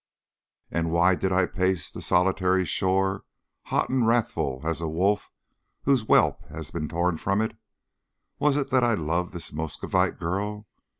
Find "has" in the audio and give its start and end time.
6.49-6.71